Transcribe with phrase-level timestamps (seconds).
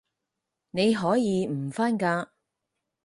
[0.71, 2.29] 你可以唔返㗎